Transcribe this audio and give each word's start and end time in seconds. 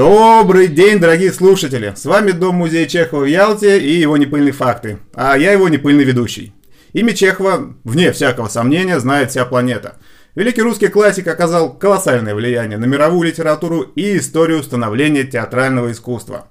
Добрый 0.00 0.68
день, 0.68 0.98
дорогие 0.98 1.30
слушатели! 1.30 1.92
С 1.94 2.06
вами 2.06 2.30
Дом 2.30 2.54
музея 2.54 2.86
Чехова 2.86 3.24
в 3.24 3.26
Ялте 3.26 3.78
и 3.78 4.00
его 4.00 4.16
непыльные 4.16 4.54
факты. 4.54 4.98
А 5.12 5.36
я 5.36 5.52
его 5.52 5.68
непыльный 5.68 6.04
ведущий. 6.04 6.54
Имя 6.94 7.12
Чехова, 7.12 7.74
вне 7.84 8.10
всякого 8.10 8.48
сомнения, 8.48 8.98
знает 8.98 9.28
вся 9.28 9.44
планета. 9.44 9.98
Великий 10.34 10.62
русский 10.62 10.88
классик 10.88 11.28
оказал 11.28 11.74
колоссальное 11.74 12.34
влияние 12.34 12.78
на 12.78 12.86
мировую 12.86 13.28
литературу 13.28 13.82
и 13.94 14.16
историю 14.16 14.62
становления 14.62 15.24
театрального 15.24 15.92
искусства. 15.92 16.48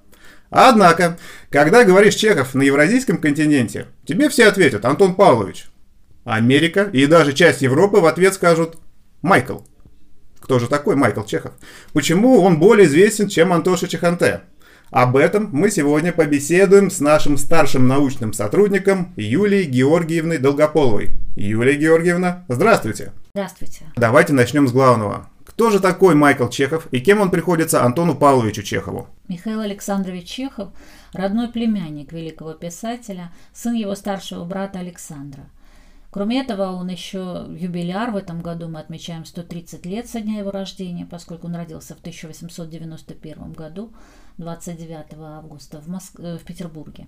Однако, 0.52 1.18
когда 1.50 1.86
говоришь 1.86 2.14
Чехов 2.14 2.54
на 2.54 2.62
евразийском 2.62 3.18
континенте, 3.18 3.88
тебе 4.06 4.30
все 4.30 4.46
ответят 4.46 4.86
Антон 4.86 5.16
Павлович. 5.16 5.72
Америка 6.24 6.88
и 6.94 7.08
даже 7.08 7.34
часть 7.34 7.64
Европы 7.64 7.98
в 7.98 8.06
ответ 8.06 8.36
скажут 8.36 8.78
Майкл. 9.24 9.62
Кто 10.50 10.58
же 10.58 10.68
такой 10.68 10.96
Майкл 10.96 11.22
Чехов? 11.22 11.52
Почему 11.94 12.42
он 12.42 12.58
более 12.58 12.88
известен, 12.88 13.28
чем 13.28 13.54
Антоша 13.54 13.88
Чеханте? 13.88 14.42
Об 14.90 15.16
этом 15.16 15.48
мы 15.52 15.70
сегодня 15.70 16.12
побеседуем 16.12 16.90
с 16.90 17.00
нашим 17.02 17.38
старшим 17.38 17.88
научным 17.88 18.34
сотрудником 18.34 19.14
Юлией 19.16 19.66
Георгиевной 19.66 20.40
Долгополовой. 20.40 21.12
Юлия 21.36 21.76
Георгиевна, 21.76 22.46
здравствуйте. 22.48 23.14
Здравствуйте. 23.36 23.94
Давайте 23.96 24.34
начнем 24.34 24.68
с 24.68 24.72
главного. 24.72 25.30
Кто 25.46 25.70
же 25.70 25.80
такой 25.80 26.16
Майкл 26.16 26.48
Чехов 26.48 26.88
и 26.90 27.00
кем 27.00 27.22
он 27.22 27.30
приходится 27.30 27.84
Антону 27.84 28.16
Павловичу 28.16 28.64
Чехову? 28.64 29.08
Михаил 29.28 29.60
Александрович 29.60 30.26
Чехов– 30.26 30.70
родной 31.14 31.50
племянник 31.50 32.12
великого 32.12 32.54
писателя, 32.54 33.32
сын 33.54 33.76
его 33.76 33.94
старшего 33.94 34.46
брата 34.46 34.80
Александра– 34.80 35.44
Кроме 36.12 36.42
этого, 36.42 36.72
он 36.72 36.88
еще 36.88 37.46
юбиляр. 37.50 38.12
В 38.12 38.16
этом 38.16 38.42
году 38.42 38.68
мы 38.68 38.80
отмечаем 38.80 39.26
130 39.26 39.86
лет 39.86 40.08
со 40.10 40.22
дня 40.22 40.40
его 40.40 40.50
рождения, 40.50 41.06
поскольку 41.06 41.48
он 41.48 41.56
родился 41.56 41.96
в 41.96 42.00
1891 42.00 43.54
году, 43.54 43.94
29 44.38 45.14
августа 45.20 45.80
в, 45.82 45.88
Моск... 45.88 46.20
Э, 46.20 46.38
в 46.38 46.44
Петербурге. 46.44 47.08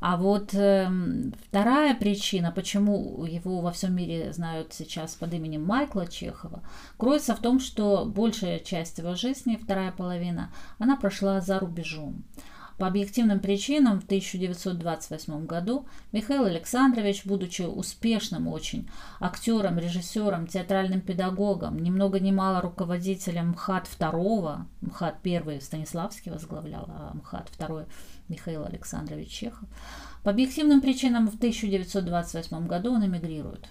А 0.00 0.16
вот 0.16 0.54
э, 0.54 0.90
вторая 1.48 1.94
причина, 1.94 2.50
почему 2.50 3.24
его 3.24 3.60
во 3.60 3.70
всем 3.70 3.94
мире 3.94 4.32
знают 4.32 4.72
сейчас 4.72 5.14
под 5.14 5.32
именем 5.34 5.64
Майкла 5.64 6.08
Чехова, 6.08 6.62
кроется 6.96 7.36
в 7.36 7.40
том, 7.40 7.60
что 7.60 8.04
большая 8.04 8.58
часть 8.58 8.98
его 8.98 9.14
жизни, 9.14 9.60
вторая 9.62 9.92
половина, 9.92 10.50
она 10.78 10.96
прошла 10.96 11.40
за 11.40 11.60
рубежом. 11.60 12.24
По 12.78 12.86
объективным 12.86 13.40
причинам 13.40 14.00
в 14.00 14.04
1928 14.04 15.46
году 15.46 15.86
Михаил 16.12 16.44
Александрович, 16.44 17.24
будучи 17.24 17.62
успешным 17.62 18.48
очень 18.48 18.88
актером, 19.20 19.78
режиссером, 19.78 20.46
театральным 20.46 21.00
педагогом, 21.00 21.78
ни 21.78 21.90
много 21.90 22.18
ни 22.20 22.30
мало 22.30 22.60
руководителем 22.60 23.50
МХАТ 23.50 23.88
II, 23.98 24.64
МХАТ 24.80 25.26
I 25.26 25.60
Станиславский 25.60 26.32
возглавлял, 26.32 26.86
а 26.88 27.12
МХАТ 27.14 27.50
II 27.58 27.86
Михаил 28.28 28.64
Александрович 28.64 29.28
Чехов, 29.28 29.68
по 30.22 30.30
объективным 30.30 30.80
причинам 30.80 31.28
в 31.28 31.36
1928 31.36 32.66
году 32.66 32.92
он 32.92 33.04
эмигрирует 33.04 33.68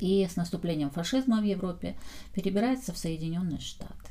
и 0.00 0.26
с 0.26 0.36
наступлением 0.36 0.90
фашизма 0.90 1.40
в 1.40 1.44
Европе 1.44 1.96
перебирается 2.34 2.92
в 2.92 2.98
Соединенные 2.98 3.60
Штаты. 3.60 4.07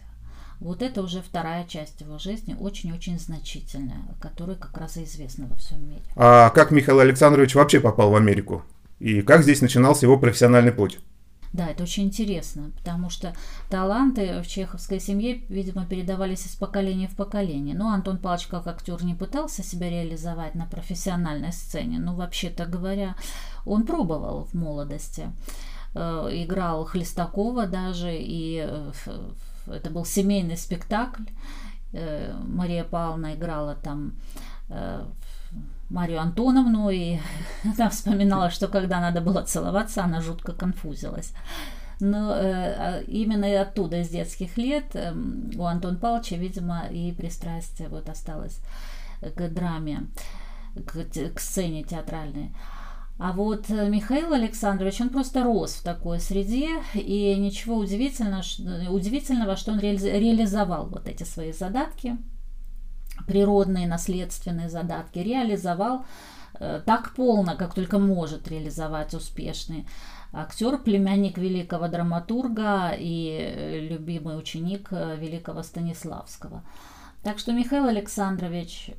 Вот 0.60 0.82
это 0.82 1.04
уже 1.04 1.22
вторая 1.22 1.66
часть 1.66 2.02
его 2.02 2.18
жизни, 2.18 2.56
очень-очень 2.60 3.20
значительная, 3.20 4.02
которая 4.20 4.56
как 4.56 4.76
раз 4.78 4.98
и 4.98 5.04
известна 5.04 5.48
во 5.48 5.56
всем 5.56 5.88
мире. 5.88 6.02
А 6.16 6.50
как 6.50 6.72
Михаил 6.72 7.00
Александрович 7.00 7.54
вообще 7.54 7.80
попал 7.80 8.10
в 8.12 8.16
Америку? 8.16 8.64
И 9.00 9.22
как 9.22 9.44
здесь 9.44 9.62
начинался 9.62 10.06
его 10.08 10.18
профессиональный 10.18 10.72
путь? 10.72 11.00
Да, 11.54 11.70
это 11.70 11.84
очень 11.84 12.04
интересно, 12.04 12.72
потому 12.78 13.10
что 13.10 13.34
таланты 13.70 14.42
в 14.42 14.48
чеховской 14.48 15.00
семье, 15.00 15.44
видимо, 15.50 15.86
передавались 15.86 16.46
из 16.46 16.56
поколения 16.56 17.08
в 17.08 17.16
поколение. 17.16 17.76
Но 17.76 17.90
Антон 17.90 18.17
Павлович 18.17 18.48
как 18.48 18.67
актер 18.67 19.04
не 19.04 19.16
пытался 19.16 19.64
себя 19.64 19.90
реализовать 19.90 20.56
на 20.56 20.66
профессиональной 20.66 21.54
сцене. 21.54 22.00
Ну, 22.00 22.16
вообще-то 22.16 22.66
говоря, 22.66 23.16
он 23.66 23.86
пробовал 23.86 24.46
в 24.46 24.54
молодости. 24.56 25.32
Э, 25.96 26.30
играл 26.32 26.86
Хлестакова 26.86 27.66
даже 27.66 28.16
и 28.16 28.64
э, 28.67 28.92
это 29.72 29.89
был 29.89 30.05
семейный 30.05 30.58
спектакль. 30.58 31.23
Э, 31.94 32.33
Мария 32.48 32.83
Павловна 32.83 33.36
играла 33.36 33.76
там 33.76 34.14
э, 34.70 35.05
Марию 35.89 36.22
Антоновну, 36.22 36.89
и 36.89 37.20
она 37.64 37.89
вспоминала, 37.89 38.50
что 38.50 38.67
когда 38.67 39.00
надо 39.00 39.22
было 39.22 39.42
целоваться, 39.42 40.04
она 40.04 40.22
жутко 40.22 40.54
конфузилась. 40.54 41.33
Но 42.00 42.33
э, 42.36 42.76
а 42.78 43.00
именно 43.08 43.61
оттуда, 43.61 44.02
из 44.02 44.10
детских 44.10 44.58
лет, 44.58 44.86
э, 44.94 45.14
у 45.55 45.64
Антона 45.64 45.98
Павловича, 45.98 46.36
видимо, 46.36 46.88
и 46.92 47.11
пристрастие 47.11 47.89
вот 47.89 48.10
осталось 48.10 48.60
к 49.22 49.49
драме, 49.49 50.08
к 50.86 51.39
сцене 51.39 51.84
театральной. 51.84 52.52
А 53.20 53.32
вот 53.33 53.70
э, 53.70 53.89
Михаил 53.89 54.33
Александрович, 54.33 55.02
он 55.02 55.10
просто 55.10 55.44
рос 55.44 55.73
в 55.73 55.83
такой 55.83 56.20
среде, 56.20 56.70
и 56.94 57.36
ничего 57.36 57.78
удивительного, 57.78 58.44
удивительного 58.92 59.55
что 59.55 59.72
он 59.72 59.80
реализовал 59.80 60.88
вот 60.88 61.08
эти 61.08 61.23
свои 61.23 61.52
задатки, 61.52 62.17
природные, 63.26 63.88
наследственные 63.88 64.70
задатки, 64.70 65.17
реализовал 65.17 66.05
э, 66.60 66.82
так 66.86 67.16
полно, 67.16 67.55
как 67.55 67.73
только 67.73 67.98
может 67.98 68.48
реализовать 68.48 69.16
успешный 69.16 69.88
актер, 70.32 70.78
племянник 70.78 71.39
великого 71.39 71.88
драматурга 71.88 72.92
и 72.95 73.32
э, 73.32 73.80
любимый 73.80 74.38
ученик 74.38 74.92
великого 74.92 75.64
Станиславского. 75.64 76.64
Так 77.23 77.39
что 77.39 77.52
Михаил 77.52 77.86
Александрович 77.86 78.92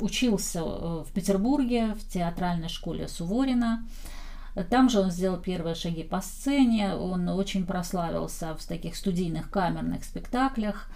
учился 0.00 0.60
э, 0.60 1.04
в 1.06 1.12
Петербурге 1.12 1.94
в 1.94 2.08
театральной 2.08 2.68
школе 2.68 3.08
Суворина. 3.08 3.86
Там 4.68 4.90
же 4.90 5.00
он 5.00 5.10
сделал 5.10 5.38
первые 5.38 5.74
шаги 5.74 6.02
по 6.02 6.20
сцене, 6.20 6.94
он 6.94 7.28
очень 7.28 7.64
прославился 7.64 8.54
в 8.54 8.64
таких 8.66 8.96
студийных 8.96 9.50
камерных 9.50 10.04
спектаклях. 10.04 10.88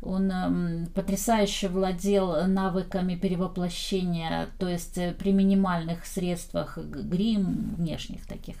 Он 0.00 0.30
э, 0.30 0.86
потрясающе 0.94 1.68
владел 1.68 2.46
навыками 2.46 3.16
перевоплощения, 3.16 4.48
то 4.58 4.68
есть 4.68 4.96
э, 4.96 5.12
при 5.12 5.32
минимальных 5.32 6.06
средствах 6.06 6.78
грим, 6.78 7.74
внешних 7.76 8.24
таких, 8.26 8.56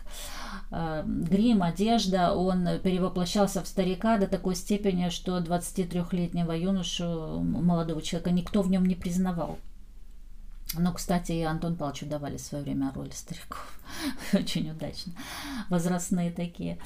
э, 0.72 1.04
грим, 1.06 1.62
одежда, 1.62 2.34
он 2.34 2.80
перевоплощался 2.82 3.62
в 3.62 3.68
старика 3.68 4.18
до 4.18 4.26
такой 4.26 4.56
степени, 4.56 5.10
что 5.10 5.38
23-летнего 5.38 6.52
юношу, 6.52 7.40
молодого 7.40 8.02
человека, 8.02 8.32
никто 8.32 8.62
в 8.62 8.70
нем 8.70 8.84
не 8.84 8.96
признавал. 8.96 9.58
Ну, 10.74 10.92
кстати, 10.92 11.32
и 11.32 11.42
Антон 11.42 11.76
Павловичу 11.76 12.06
давали 12.06 12.36
в 12.36 12.42
свое 12.42 12.62
время 12.62 12.92
роли 12.94 13.10
стариков. 13.10 13.80
Очень 14.32 14.70
удачно. 14.70 15.12
Возрастные 15.70 16.30
такие. 16.30 16.78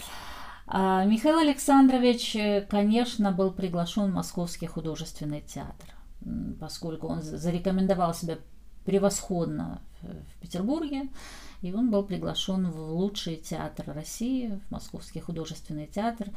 А 0.66 1.04
Михаил 1.04 1.38
Александрович, 1.38 2.36
конечно, 2.68 3.32
был 3.32 3.50
приглашен 3.50 4.10
в 4.10 4.14
Московский 4.14 4.66
художественный 4.66 5.40
театр, 5.40 5.88
поскольку 6.60 7.08
он 7.08 7.22
зарекомендовал 7.22 8.14
себя 8.14 8.38
превосходно 8.84 9.80
в 10.00 10.40
Петербурге, 10.40 11.08
и 11.60 11.72
он 11.72 11.90
был 11.90 12.04
приглашен 12.04 12.70
в 12.70 12.92
лучший 12.92 13.36
театр 13.36 13.92
России, 13.92 14.60
в 14.66 14.70
Московский 14.70 15.20
художественный 15.20 15.86
театр, 15.86 16.28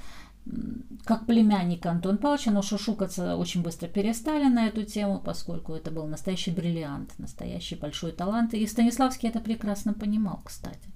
как 1.05 1.25
племянник 1.25 1.85
Антон 1.85 2.17
Павловича, 2.17 2.51
но 2.51 2.61
шушукаться 2.61 3.35
очень 3.37 3.63
быстро 3.63 3.87
перестали 3.87 4.45
на 4.45 4.67
эту 4.67 4.83
тему, 4.83 5.21
поскольку 5.23 5.73
это 5.73 5.91
был 5.91 6.07
настоящий 6.07 6.51
бриллиант, 6.51 7.17
настоящий 7.17 7.75
большой 7.75 8.11
талант. 8.11 8.53
И 8.53 8.65
Станиславский 8.67 9.29
это 9.29 9.39
прекрасно 9.39 9.93
понимал, 9.93 10.41
кстати. 10.43 10.89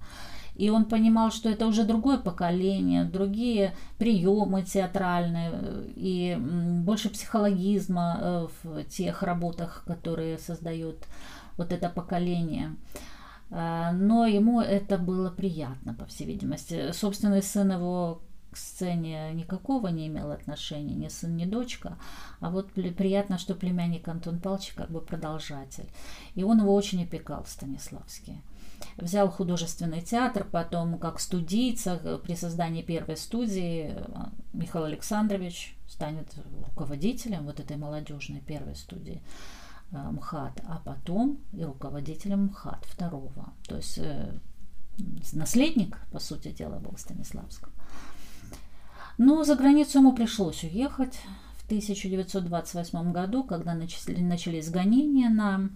И 0.56 0.68
он 0.68 0.84
понимал, 0.84 1.30
что 1.30 1.48
это 1.48 1.66
уже 1.66 1.84
другое 1.84 2.18
поколение, 2.18 3.04
другие 3.04 3.74
приемы 3.98 4.62
театральные 4.62 5.52
и 5.94 6.36
больше 6.84 7.08
психологизма 7.08 8.18
э, 8.20 8.48
в 8.62 8.84
тех 8.84 9.22
работах, 9.22 9.84
которые 9.86 10.38
создает 10.38 11.06
вот 11.56 11.72
это 11.72 11.88
поколение. 11.88 12.76
А, 13.50 13.92
но 13.92 14.26
ему 14.26 14.60
это 14.60 14.98
было 14.98 15.30
приятно, 15.30 15.94
по 15.94 16.04
всей 16.06 16.26
видимости. 16.26 16.92
Собственный 16.92 17.42
сын 17.42 17.72
его 17.72 18.20
к 18.50 18.56
сцене 18.56 19.32
никакого 19.32 19.88
не 19.88 20.08
имел 20.08 20.32
отношения, 20.32 20.94
ни 20.94 21.08
сын, 21.08 21.36
ни 21.36 21.44
дочка. 21.44 21.98
А 22.40 22.50
вот 22.50 22.72
приятно, 22.72 23.38
что 23.38 23.54
племянник 23.54 24.08
Антон 24.08 24.40
Павлович 24.40 24.72
как 24.74 24.90
бы 24.90 25.00
продолжатель. 25.00 25.88
И 26.34 26.42
он 26.42 26.60
его 26.60 26.74
очень 26.74 27.04
опекал, 27.04 27.44
Станиславский. 27.46 28.42
Взял 28.96 29.30
художественный 29.30 30.00
театр, 30.00 30.46
потом 30.50 30.98
как 30.98 31.20
студийца 31.20 32.00
э, 32.02 32.18
при 32.22 32.34
создании 32.34 32.82
первой 32.82 33.16
студии 33.16 33.94
э, 33.94 34.04
Михаил 34.52 34.84
Александрович 34.84 35.76
станет 35.86 36.34
руководителем 36.66 37.44
вот 37.44 37.60
этой 37.60 37.76
молодежной 37.76 38.40
первой 38.40 38.74
студии 38.74 39.22
э, 39.92 39.96
МХАТ, 39.96 40.62
а 40.66 40.80
потом 40.84 41.40
и 41.52 41.62
руководителем 41.62 42.46
МХАТ 42.46 42.84
второго. 42.84 43.52
То 43.68 43.76
есть 43.76 44.00
наследник, 45.32 45.98
по 46.10 46.18
сути 46.18 46.50
дела, 46.50 46.78
был 46.78 46.96
Станиславского. 46.96 47.72
Но 49.18 49.44
за 49.44 49.56
границу 49.56 49.98
ему 49.98 50.12
пришлось 50.12 50.64
уехать 50.64 51.18
в 51.58 51.66
1928 51.66 53.12
году, 53.12 53.44
когда 53.44 53.74
начались 53.74 54.70
гонения 54.70 55.28
на 55.28 55.70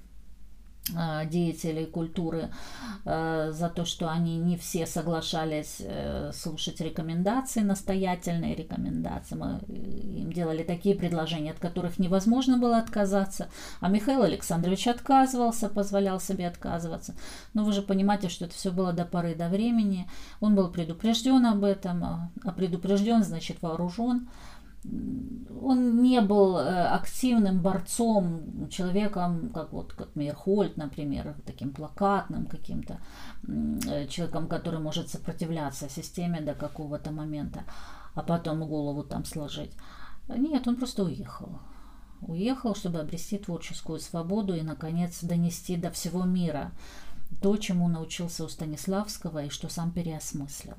Э, 0.93 1.27
деятелей 1.27 1.87
культуры 1.87 2.51
э, 3.07 3.53
за 3.53 3.71
то, 3.71 3.87
что 3.87 4.11
они 4.11 4.37
не 4.37 4.59
все 4.59 4.85
соглашались 4.85 5.79
э, 5.81 6.31
слушать 6.35 6.79
рекомендации, 6.83 7.61
настоятельные 7.61 8.55
рекомендации. 8.55 9.35
Мы 9.35 9.61
делали 10.35 10.63
такие 10.63 10.95
предложения, 10.95 11.53
от 11.53 11.59
которых 11.59 11.99
невозможно 11.99 12.59
было 12.59 12.79
отказаться. 12.79 13.49
А 13.81 13.89
Михаил 13.89 14.23
Александрович 14.23 14.87
отказывался, 14.89 15.69
позволял 15.69 16.21
себе 16.21 16.47
отказываться. 16.49 17.15
Но 17.55 17.65
вы 17.65 17.73
же 17.73 17.83
понимаете, 17.83 18.29
что 18.29 18.45
это 18.45 18.55
все 18.55 18.71
было 18.71 18.93
до 18.93 19.05
поры 19.05 19.35
до 19.35 19.49
времени. 19.49 20.07
Он 20.41 20.55
был 20.55 20.69
предупрежден 20.71 21.47
об 21.47 21.65
этом, 21.65 22.05
а 22.05 22.53
предупрежден, 22.53 23.23
значит 23.25 23.63
вооружен 23.63 24.29
он 25.63 26.03
не 26.03 26.21
был 26.21 26.59
э, 26.59 26.87
активным 26.89 27.63
борцом, 27.63 28.69
человеком, 28.69 29.51
как 29.51 29.73
вот 29.73 29.95
как 29.95 30.15
Мейерхольд, 30.15 30.77
например, 30.77 31.35
таким 31.47 31.73
плакатным 31.73 32.47
каким-то 32.47 32.99
э, 33.49 34.07
человеком, 34.09 34.47
который 34.47 34.81
может 34.81 35.09
сопротивляться 35.09 35.89
системе 35.89 36.41
до 36.43 36.55
какого-то 36.55 37.13
момента, 37.13 37.65
а 38.15 38.23
потом 38.23 38.69
голову 38.69 39.03
там 39.05 39.25
сложить. 39.25 39.73
Нет, 40.29 40.67
он 40.67 40.77
просто 40.77 41.05
уехал. 41.05 41.59
Уехал, 42.21 42.75
чтобы 42.75 43.01
обрести 43.01 43.39
творческую 43.39 44.01
свободу 44.01 44.55
и, 44.55 44.63
наконец, 44.63 45.23
донести 45.23 45.77
до 45.77 45.91
всего 45.91 46.25
мира 46.25 46.73
то, 47.43 47.57
чему 47.57 47.89
научился 47.89 48.45
у 48.45 48.49
Станиславского 48.49 49.45
и 49.45 49.51
что 49.51 49.69
сам 49.69 49.91
переосмыслил. 49.91 50.77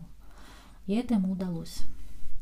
И 0.88 0.96
это 0.96 1.16
ему 1.16 1.34
удалось. 1.34 1.80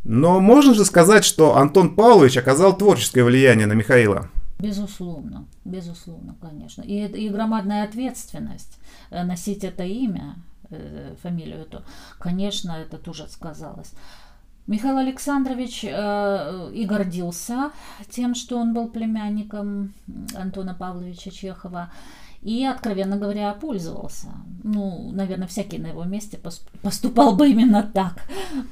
Но 0.04 0.40
можно 0.40 0.74
же 0.74 0.86
сказать, 0.86 1.24
что 1.24 1.56
Антон 1.56 1.96
Павлович 1.96 2.38
оказал 2.38 2.78
творческое 2.78 3.24
влияние 3.24 3.68
на 3.68 3.74
Михаила? 3.74 4.30
Безусловно, 4.60 5.46
безусловно, 5.66 6.36
конечно. 6.42 6.82
И, 6.84 7.06
и 7.06 7.30
громадная 7.30 7.84
ответственность 7.84 8.78
э, 9.10 9.24
носить 9.24 9.64
это 9.64 9.84
имя, 9.84 10.36
э, 10.70 11.16
фамилию 11.22 11.62
эту, 11.62 11.84
конечно, 12.20 12.72
это 12.72 12.98
тоже 12.98 13.28
сказалось. 13.30 13.92
Михаил 14.66 14.98
Александрович 14.98 15.84
э, 15.84 16.72
и 16.74 16.86
гордился 16.86 17.72
тем, 18.10 18.34
что 18.34 18.58
он 18.58 18.74
был 18.74 18.88
племянником 18.88 19.94
Антона 20.36 20.74
Павловича 20.74 21.32
Чехова 21.32 21.92
и, 22.42 22.66
откровенно 22.66 23.18
говоря, 23.18 23.54
пользовался. 23.54 24.28
Ну, 24.64 25.12
наверное, 25.12 25.48
всякий 25.48 25.80
на 25.80 25.88
его 25.88 26.04
месте 26.06 26.40
поступал 26.82 27.36
бы 27.36 27.50
именно 27.50 27.84
так, 27.84 28.24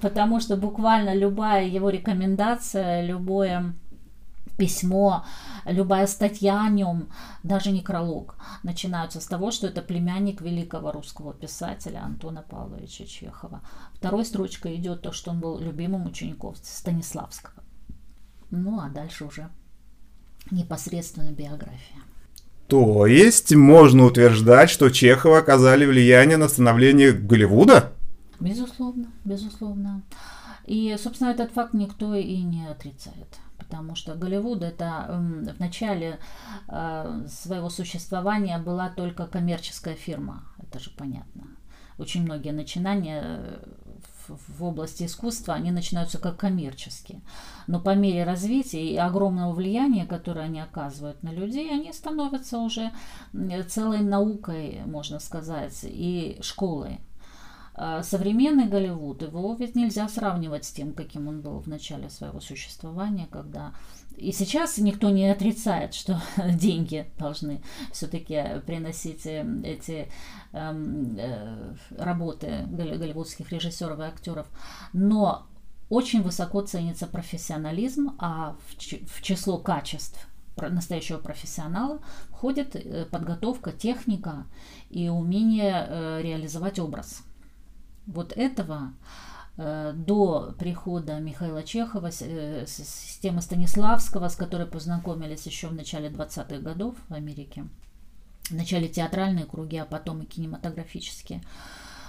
потому 0.01 0.39
что 0.39 0.55
буквально 0.55 1.13
любая 1.13 1.67
его 1.67 1.89
рекомендация, 1.89 3.05
любое 3.05 3.73
письмо, 4.57 5.25
любая 5.65 6.07
статья 6.07 6.63
о 6.63 6.69
нем, 6.69 7.09
даже 7.43 7.71
некролог, 7.71 8.35
начинаются 8.63 9.19
с 9.19 9.25
того, 9.25 9.51
что 9.51 9.67
это 9.67 9.81
племянник 9.81 10.41
великого 10.41 10.91
русского 10.91 11.33
писателя 11.33 12.03
Антона 12.03 12.41
Павловича 12.41 13.05
Чехова. 13.05 13.61
Второй 13.93 14.25
строчкой 14.25 14.75
идет 14.75 15.01
то, 15.01 15.11
что 15.11 15.31
он 15.31 15.39
был 15.39 15.59
любимым 15.59 16.05
учеником 16.05 16.55
Станиславского. 16.61 17.63
Ну, 18.49 18.79
а 18.79 18.89
дальше 18.89 19.25
уже 19.25 19.49
непосредственно 20.49 21.31
биография. 21.31 22.01
То 22.67 23.05
есть 23.05 23.53
можно 23.53 24.05
утверждать, 24.05 24.69
что 24.69 24.89
Чехова 24.89 25.39
оказали 25.39 25.85
влияние 25.85 26.37
на 26.37 26.47
становление 26.47 27.11
Голливуда? 27.11 27.91
Безусловно, 28.39 29.07
безусловно. 29.25 30.03
И, 30.65 30.95
собственно, 30.97 31.29
этот 31.29 31.51
факт 31.51 31.73
никто 31.73 32.15
и 32.15 32.41
не 32.41 32.65
отрицает. 32.67 33.27
Потому 33.71 33.95
что 33.95 34.15
Голливуд 34.15 34.63
это 34.63 35.05
в 35.09 35.59
начале 35.59 36.19
э, 36.67 37.25
своего 37.29 37.69
существования 37.69 38.57
была 38.57 38.89
только 38.89 39.27
коммерческая 39.27 39.95
фирма. 39.95 40.43
Это 40.57 40.77
же 40.77 40.89
понятно. 40.89 41.47
Очень 41.97 42.23
многие 42.23 42.51
начинания 42.51 43.21
э, 43.23 43.63
в 44.27 44.63
области 44.63 45.05
искусства, 45.05 45.53
они 45.53 45.71
начинаются 45.71 46.19
как 46.19 46.35
коммерческие. 46.35 47.21
Но 47.67 47.79
по 47.79 47.95
мере 47.95 48.25
развития 48.25 48.85
и 48.85 48.97
огромного 48.97 49.53
влияния, 49.53 50.05
которое 50.05 50.41
они 50.41 50.59
оказывают 50.59 51.23
на 51.23 51.29
людей, 51.29 51.71
они 51.71 51.93
становятся 51.93 52.57
уже 52.57 52.91
целой 53.69 54.01
наукой, 54.01 54.81
можно 54.85 55.19
сказать, 55.19 55.79
и 55.83 56.37
школой. 56.41 56.99
А 57.73 58.03
современный 58.03 58.67
Голливуд, 58.67 59.21
его 59.21 59.55
ведь 59.55 59.75
нельзя 59.75 60.07
сравнивать 60.07 60.65
с 60.65 60.71
тем, 60.71 60.93
каким 60.93 61.27
он 61.27 61.41
был 61.41 61.59
в 61.59 61.67
начале 61.67 62.09
своего 62.09 62.39
существования, 62.39 63.27
когда 63.31 63.73
и 64.17 64.31
сейчас 64.33 64.77
никто 64.77 65.09
не 65.09 65.29
отрицает, 65.29 65.93
что 65.93 66.21
деньги 66.53 67.07
должны 67.17 67.61
все-таки 67.91 68.59
приносить 68.65 69.25
э, 69.25 69.45
эти 69.63 70.11
эм, 70.51 71.15
э, 71.17 71.75
работы 71.97 72.67
голливудских 72.69 73.51
режиссеров 73.51 73.99
и 73.99 74.03
актеров. 74.03 74.47
Но 74.93 75.47
очень 75.89 76.21
высоко 76.21 76.61
ценится 76.61 77.07
профессионализм, 77.07 78.15
а 78.19 78.55
в 78.67 79.21
число 79.21 79.57
качеств 79.57 80.27
настоящего 80.57 81.17
профессионала 81.17 81.99
входит 82.29 82.75
э, 82.75 83.05
подготовка, 83.05 83.71
техника 83.71 84.45
и 84.89 85.09
умение 85.09 85.85
э, 85.87 86.21
реализовать 86.21 86.79
образ. 86.79 87.23
Вот 88.11 88.33
этого 88.35 88.93
Э, 89.57 89.93
до 89.93 90.55
прихода 90.57 91.19
Михаила 91.19 91.63
Чехова, 91.63 92.09
э, 92.21 92.65
системы 92.67 93.41
Станиславского, 93.41 94.29
с 94.29 94.35
которой 94.35 94.65
познакомились 94.65 95.45
еще 95.45 95.67
в 95.67 95.75
начале 95.75 96.09
20-х 96.09 96.61
годов 96.61 96.95
в 97.09 97.13
Америке. 97.13 97.67
Вначале 98.49 98.87
театральные 98.87 99.45
круги, 99.45 99.77
а 99.77 99.85
потом 99.85 100.21
и 100.21 100.25
кинематографические. 100.25 101.41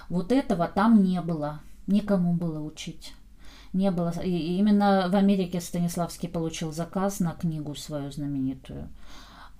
Вот 0.09 0.31
этого 0.31 0.67
там 0.67 1.03
не 1.03 1.21
было. 1.21 1.59
Никому 1.85 2.33
было 2.33 2.59
учить. 2.59 3.13
Не 3.73 3.91
было. 3.91 4.11
И 4.23 4.57
именно 4.57 5.09
в 5.09 5.15
Америке 5.15 5.59
Станиславский 5.59 6.29
получил 6.29 6.71
заказ 6.71 7.19
на 7.19 7.33
книгу 7.33 7.75
свою 7.75 8.11
знаменитую 8.11 8.89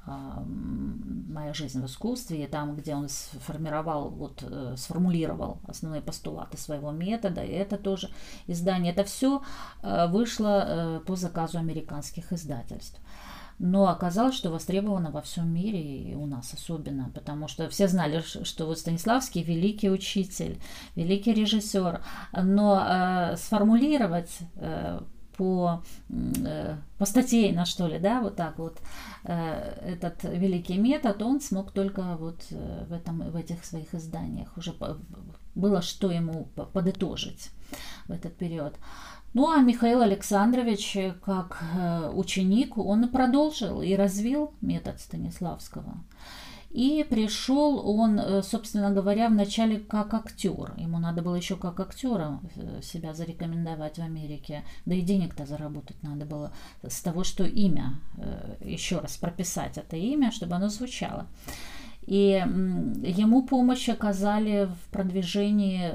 моя 0.05 1.53
жизнь 1.53 1.81
в 1.81 1.85
искусстве, 1.85 2.43
и 2.43 2.47
там, 2.47 2.75
где 2.75 2.95
он 2.95 3.09
сформировал, 3.09 4.09
вот, 4.09 4.43
э, 4.43 4.75
сформулировал 4.77 5.59
основные 5.67 6.01
постулаты 6.01 6.57
своего 6.57 6.91
метода, 6.91 7.43
и 7.43 7.51
это 7.51 7.77
тоже 7.77 8.09
издание, 8.47 8.91
это 8.93 9.03
все 9.03 9.41
э, 9.81 10.07
вышло 10.07 10.65
э, 10.65 10.99
по 11.05 11.15
заказу 11.15 11.57
американских 11.57 12.33
издательств. 12.33 12.99
Но 13.59 13.87
оказалось, 13.87 14.35
что 14.35 14.49
востребовано 14.49 15.11
во 15.11 15.21
всем 15.21 15.53
мире 15.53 16.11
и 16.11 16.15
у 16.15 16.25
нас 16.25 16.53
особенно, 16.53 17.09
потому 17.13 17.47
что 17.47 17.69
все 17.69 17.87
знали, 17.87 18.21
что 18.21 18.65
вот 18.65 18.79
Станиславский 18.79 19.43
великий 19.43 19.89
учитель, 19.89 20.59
великий 20.95 21.33
режиссер, 21.33 22.03
но 22.33 22.85
э, 22.85 23.37
сформулировать 23.37 24.39
э, 24.55 24.99
по, 25.37 25.83
э, 26.09 26.77
по 26.97 27.05
статейно, 27.05 27.65
что 27.65 27.87
ли, 27.87 27.99
да, 27.99 28.21
вот 28.21 28.35
так 28.35 28.57
вот, 28.57 28.77
э, 29.23 29.93
этот 29.93 30.23
великий 30.23 30.77
метод, 30.77 31.21
он 31.21 31.41
смог 31.41 31.71
только 31.71 32.17
вот 32.17 32.41
э, 32.51 32.85
в, 32.89 32.93
этом, 32.93 33.19
в 33.31 33.35
этих 33.35 33.65
своих 33.65 33.93
изданиях. 33.93 34.57
Уже 34.57 34.73
было 35.55 35.81
что 35.81 36.11
ему 36.11 36.45
подытожить 36.73 37.51
в 38.07 38.11
этот 38.11 38.35
период. 38.35 38.75
Ну 39.33 39.49
а 39.49 39.61
Михаил 39.61 40.01
Александрович, 40.01 40.95
как 41.25 41.63
ученик, 42.13 42.77
он 42.77 43.05
и 43.05 43.07
продолжил 43.07 43.81
и 43.81 43.95
развил 43.95 44.53
метод 44.61 44.99
Станиславского. 44.99 45.95
И 46.73 47.05
пришел 47.07 47.87
он, 47.87 48.19
э, 48.19 48.41
собственно 48.41 48.89
говоря, 48.89 49.29
вначале 49.29 49.79
как 49.79 50.15
актер. 50.15 50.73
Ему 50.77 50.97
надо 50.97 51.21
было 51.21 51.35
еще 51.35 51.55
как 51.55 51.79
актера 51.79 52.39
э, 52.55 52.81
себя 52.81 53.13
зарекомендовать 53.13 53.99
в 53.99 54.01
Америке. 54.01 54.63
Да 54.87 54.95
и 54.95 55.01
денег-то 55.01 55.45
заработать 55.45 56.01
надо 56.01 56.25
было 56.25 56.51
с 56.81 56.99
того, 57.01 57.23
что 57.23 57.43
имя, 57.43 57.99
э, 58.17 58.55
еще 58.61 58.99
раз 58.99 59.17
прописать 59.17 59.77
это 59.77 59.97
имя, 59.97 60.31
чтобы 60.31 60.55
оно 60.55 60.69
звучало. 60.69 61.27
И 62.07 62.43
ему 63.03 63.43
помощь 63.43 63.87
оказали 63.87 64.65
в 64.65 64.91
продвижении 64.91 65.89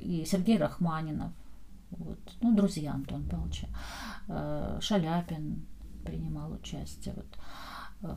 и 0.00 0.24
Сергей 0.26 0.58
Рахманинов, 0.58 1.32
вот, 1.90 2.20
ну, 2.40 2.54
друзья 2.54 2.92
Антон 2.92 3.24
Павловича, 3.24 3.66
Шаляпин 4.80 5.66
принимал 6.04 6.52
участие. 6.52 7.14
Вот 7.16 7.26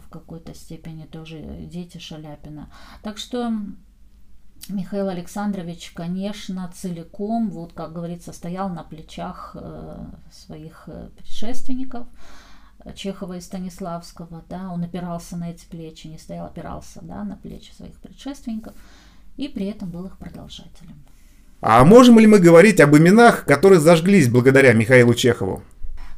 в 0.05 0.09
какой-то 0.09 0.53
степени 0.53 1.05
тоже 1.05 1.39
дети 1.69 1.97
Шаляпина. 1.97 2.69
Так 3.01 3.17
что 3.17 3.53
Михаил 4.69 5.07
Александрович, 5.07 5.91
конечно, 5.91 6.71
целиком, 6.75 7.49
вот 7.49 7.73
как 7.73 7.93
говорится, 7.93 8.33
стоял 8.33 8.69
на 8.69 8.83
плечах 8.83 9.55
э, 9.59 10.05
своих 10.31 10.83
э, 10.87 11.09
предшественников. 11.15 12.07
Чехова 12.95 13.37
и 13.37 13.41
Станиславского, 13.41 14.43
да, 14.49 14.69
он 14.71 14.83
опирался 14.83 15.35
на 15.35 15.51
эти 15.51 15.65
плечи, 15.65 16.07
не 16.07 16.17
стоял, 16.17 16.45
опирался, 16.45 16.99
да, 17.01 17.23
на 17.23 17.35
плечи 17.35 17.71
своих 17.73 17.99
предшественников, 17.99 18.75
и 19.35 19.47
при 19.47 19.65
этом 19.65 19.89
был 19.89 20.05
их 20.05 20.17
продолжателем. 20.17 21.03
А 21.59 21.83
можем 21.83 22.19
ли 22.19 22.27
мы 22.27 22.39
говорить 22.39 22.79
об 22.79 22.95
именах, 22.95 23.45
которые 23.45 23.79
зажглись 23.79 24.29
благодаря 24.29 24.73
Михаилу 24.73 25.13
Чехову? 25.15 25.63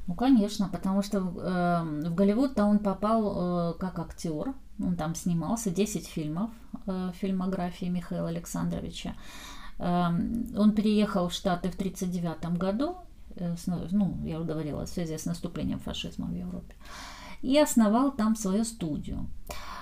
Ну, 0.09 0.15
конечно, 0.15 0.69
потому 0.69 1.03
что 1.03 1.19
э, 1.19 2.09
в 2.09 2.15
Голливуд-то 2.15 2.65
он 2.65 2.79
попал 2.79 3.73
э, 3.73 3.73
как 3.77 3.99
актер. 3.99 4.55
Он 4.83 4.95
там 4.95 5.13
снимался, 5.13 5.69
10 5.69 6.07
фильмов 6.07 6.49
э, 6.87 7.11
фильмографии 7.13 7.85
Михаила 7.85 8.29
Александровича. 8.29 9.13
Э, 9.77 10.07
он 10.57 10.71
переехал 10.71 11.27
в 11.27 11.33
Штаты 11.33 11.69
в 11.69 11.75
1939 11.75 12.57
году, 12.57 12.95
э, 13.35 13.55
с, 13.55 13.67
ну, 13.91 14.17
я 14.25 14.39
уже 14.39 14.47
говорила, 14.47 14.83
в 14.83 14.89
связи 14.89 15.15
с 15.15 15.25
наступлением 15.25 15.79
фашизма 15.79 16.25
в 16.25 16.33
Европе, 16.33 16.73
и 17.43 17.59
основал 17.59 18.11
там 18.11 18.35
свою 18.35 18.63
студию. 18.63 19.27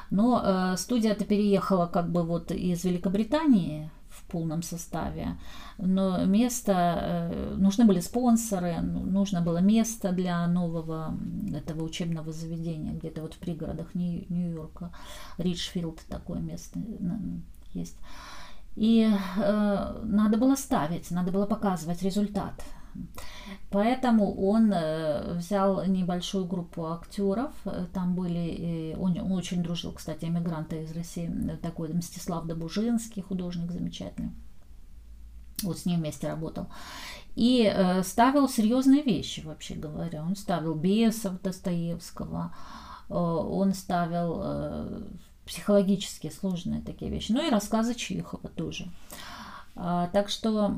Но 0.10 0.41
э, 0.43 0.75
студия-то 0.75 1.24
переехала 1.24 1.86
как 1.86 2.12
бы 2.12 2.24
вот 2.24 2.51
из 2.51 2.84
Великобритании 2.84 3.89
полном 4.27 4.62
составе. 4.62 5.38
Но 5.77 6.25
место, 6.25 6.74
э, 6.74 7.55
нужны 7.57 7.86
были 7.86 8.00
спонсоры, 8.00 8.77
ну, 8.81 9.00
нужно 9.00 9.41
было 9.41 9.57
место 9.57 10.12
для 10.12 10.48
нового 10.48 11.17
этого 11.53 11.84
учебного 11.84 12.31
заведения, 12.31 12.93
где-то 12.93 13.22
вот 13.22 13.34
в 13.34 13.38
пригородах 13.38 13.96
Нью-Йорка. 13.96 14.91
Ричфилд 15.38 16.01
такое 16.10 16.39
место 16.39 16.79
есть. 17.74 17.98
И 18.75 19.10
э, 19.38 20.01
надо 20.03 20.38
было 20.38 20.55
ставить, 20.55 21.10
надо 21.10 21.31
было 21.31 21.48
показывать 21.48 22.03
результат. 22.03 22.63
Поэтому 23.70 24.34
он 24.36 24.72
э, 24.74 25.34
взял 25.34 25.86
небольшую 25.86 26.46
группу 26.46 26.88
актеров. 26.88 27.51
Там 27.94 28.16
были, 28.16 28.96
он, 28.98 29.18
он 29.20 29.32
очень 29.34 29.63
дружил, 29.63 29.92
кстати, 29.92 30.25
эмигранты 30.25 30.84
из 30.84 30.92
России, 30.96 31.30
такой 31.62 31.94
Мстислав 31.94 32.46
Добужинский, 32.46 33.22
художник 33.22 33.72
замечательный. 33.72 34.32
Вот 35.63 35.80
с 35.80 35.86
ним 35.86 36.00
вместе 36.00 36.27
работал. 36.27 36.68
И 37.36 37.72
э, 37.72 38.04
ставил 38.04 38.48
серьезные 38.48 39.01
вещи, 39.01 39.42
вообще 39.42 39.75
говоря. 39.75 40.24
Он 40.24 40.36
ставил 40.36 40.75
бесов 40.75 41.42
Достоевского, 41.42 42.54
э, 43.10 43.13
он 43.13 43.74
ставил 43.74 44.39
э, 44.44 45.04
психологически 45.46 46.30
сложные 46.30 46.82
такие 46.82 47.10
вещи. 47.10 47.32
Ну 47.32 47.46
и 47.46 47.50
рассказы 47.50 47.96
Чехова 47.96 48.50
тоже. 48.50 48.88
А, 49.80 50.08
так 50.08 50.30
что 50.30 50.74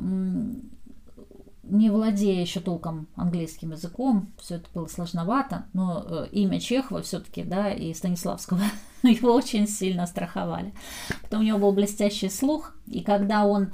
не 1.70 1.90
владея 1.90 2.42
еще 2.42 2.60
толком 2.60 3.08
английским 3.16 3.72
языком, 3.72 4.34
все 4.38 4.56
это 4.56 4.68
было 4.74 4.88
сложновато, 4.88 5.66
но 5.74 6.04
э, 6.06 6.28
имя 6.32 6.60
Чехова 6.60 7.02
все-таки, 7.02 7.44
да, 7.44 7.72
и 7.72 7.94
Станиславского, 7.94 8.60
его 9.04 9.34
очень 9.34 9.68
сильно 9.68 10.06
страховали. 10.06 10.74
Потом 11.22 11.42
у 11.42 11.44
него 11.44 11.60
был 11.60 11.72
блестящий 11.72 12.30
слух, 12.30 12.76
и 12.88 13.02
когда 13.02 13.46
он 13.46 13.74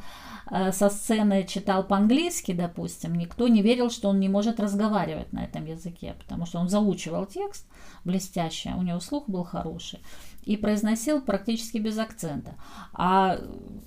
э, 0.52 0.72
со 0.72 0.90
сцены 0.90 1.46
читал 1.48 1.84
по-английски, 1.84 2.52
допустим, 2.52 3.16
никто 3.16 3.48
не 3.48 3.62
верил, 3.62 3.90
что 3.90 4.10
он 4.10 4.20
не 4.20 4.30
может 4.30 4.60
разговаривать 4.60 5.34
на 5.34 5.44
этом 5.44 5.66
языке, 5.66 6.16
потому 6.20 6.46
что 6.46 6.60
он 6.60 6.70
заучивал 6.70 7.26
текст 7.26 7.68
блестяще, 8.04 8.74
у 8.78 8.84
него 8.84 9.00
слух 9.00 9.28
был 9.28 9.44
хороший 9.44 10.00
и 10.46 10.58
произносил 10.58 11.22
практически 11.22 11.80
без 11.80 11.98
акцента. 11.98 12.54
А 12.94 13.40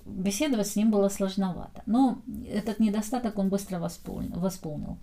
беседовать 0.04 0.66
с 0.66 0.76
ним 0.76 0.90
было 0.90 1.08
сложновато. 1.08 1.82
Но 1.86 2.18
этот 2.48 2.80
недостаток 2.80 3.38
он 3.38 3.48
быстро 3.48 3.78
восполнил. 3.78 4.38
восполнил. 4.40 4.98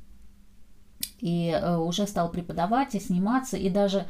И 1.19 1.49
э, 1.49 1.77
уже 1.77 2.07
стал 2.07 2.29
преподавать 2.29 2.93
и 2.95 2.99
сниматься, 2.99 3.57
и 3.57 3.69
даже 3.69 4.05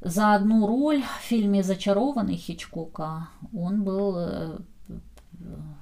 за 0.00 0.34
одну 0.34 0.66
роль 0.66 1.02
в 1.02 1.22
фильме 1.22 1.62
«Зачарованный» 1.62 2.36
Хичкока 2.36 3.28
он 3.52 3.84
был 3.84 4.14
э, 4.16 4.58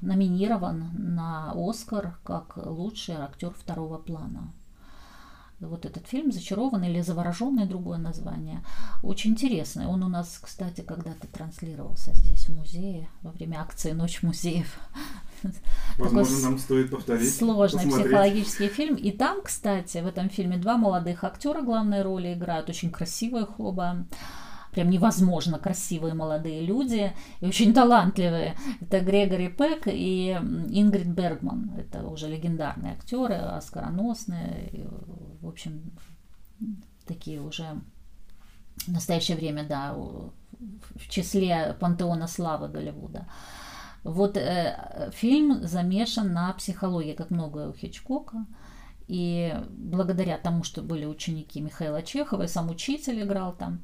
номинирован 0.01 0.91
на 0.97 1.53
Оскар 1.55 2.19
как 2.25 2.57
лучший 2.57 3.17
актер 3.17 3.51
второго 3.51 3.99
плана 3.99 4.53
вот 5.61 5.85
этот 5.85 6.07
фильм 6.07 6.31
«Зачарованный» 6.31 6.91
или 6.91 7.01
«Завороженный» 7.01 7.67
другое 7.67 7.99
название. 7.99 8.63
Очень 9.03 9.33
интересный. 9.33 9.87
Он 9.87 10.03
у 10.05 10.09
нас, 10.09 10.39
кстати, 10.41 10.83
когда-то 10.83 11.27
транслировался 11.27 12.15
здесь 12.15 12.49
в 12.49 12.57
музее 12.57 13.09
во 13.23 13.33
время 13.33 13.61
акции 13.61 13.93
«Ночь 13.93 14.23
музеев». 14.23 14.79
Возможно, 15.99 16.37
Такой 16.37 16.51
нам 16.51 16.59
стоит 16.59 16.91
повторить. 16.91 17.35
Сложный 17.35 17.85
посмотреть. 17.85 18.07
психологический 18.07 18.69
фильм. 18.69 18.95
И 18.97 19.11
там, 19.11 19.43
кстати, 19.43 19.99
в 19.99 20.07
этом 20.07 20.29
фильме 20.31 20.57
два 20.57 20.77
молодых 20.77 21.25
актера 21.25 21.63
главные 21.63 22.03
роли 22.03 22.35
играют. 22.35 22.69
Очень 22.69 22.91
красивые 22.91 23.47
оба 23.59 24.07
прям 24.73 24.91
невозможно 24.91 25.59
красивые 25.59 26.15
молодые 26.15 26.65
люди 26.65 27.13
и 27.41 27.47
очень 27.47 27.73
талантливые. 27.75 28.55
Это 28.81 29.01
Грегори 29.01 29.49
Пек 29.49 29.83
и 29.87 30.33
Ингрид 30.71 31.09
Бергман. 31.09 31.73
Это 31.77 32.07
уже 32.07 32.29
легендарные 32.29 32.93
актеры, 32.93 33.35
оскароносные. 33.35 34.87
В 35.41 35.49
общем, 35.49 35.91
такие 37.07 37.41
уже 37.41 37.81
в 38.87 38.93
настоящее 38.93 39.37
время, 39.37 39.65
да, 39.65 39.95
в 39.95 41.09
числе 41.09 41.77
пантеона 41.81 42.27
славы 42.29 42.69
Голливуда. 42.69 43.27
Вот 44.05 44.37
э, 44.37 45.11
фильм 45.13 45.67
замешан 45.67 46.33
на 46.33 46.53
психологии, 46.53 47.15
как 47.15 47.31
многое 47.31 47.69
у 47.69 47.73
Хичкока. 47.73 48.47
И 49.07 49.55
благодаря 49.71 50.37
тому, 50.37 50.65
что 50.65 50.83
были 50.83 51.07
ученики 51.07 51.61
Михаила 51.61 52.03
Чехова, 52.03 52.43
и 52.43 52.49
сам 52.49 52.71
учитель 52.71 53.23
играл 53.23 53.55
там, 53.55 53.81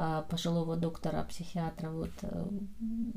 а, 0.00 0.22
пожилого 0.22 0.76
доктора-психиатра, 0.76 1.90
вот 1.90 2.12
э, 2.22 2.46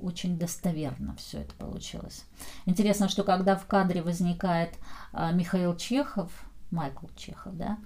очень 0.01 0.39
достоверно 0.39 1.15
все 1.15 1.41
это 1.41 1.53
получилось. 1.53 2.25
Интересно, 2.65 3.07
что 3.07 3.23
когда 3.23 3.55
в 3.55 3.67
кадре 3.67 4.01
возникает 4.01 4.73
а, 5.13 5.31
Михаил 5.31 5.75
Чехов, 5.75 6.31
Майкл 6.71 7.05
Чехов, 7.15 7.55
да, 7.55 7.77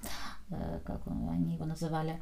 э, 0.49 0.79
как 0.85 1.01
они 1.07 1.55
его 1.55 1.65
называли, 1.65 2.21